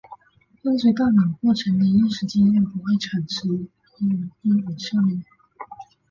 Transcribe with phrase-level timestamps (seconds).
[0.63, 3.67] 伴随大脑过程的意识经验不会产生
[4.41, 5.23] 因果效用。